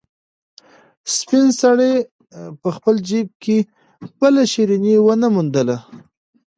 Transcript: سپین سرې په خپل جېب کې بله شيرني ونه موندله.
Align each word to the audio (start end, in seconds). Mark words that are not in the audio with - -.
سپین 1.15 1.47
سرې 1.59 1.93
په 2.61 2.69
خپل 2.75 2.95
جېب 3.09 3.27
کې 3.43 3.57
بله 4.19 4.43
شيرني 4.51 4.93
ونه 4.99 5.27
موندله. 5.33 5.77